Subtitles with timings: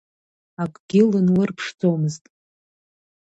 [0.61, 2.23] Акгьы лынлырԥшӡомызт.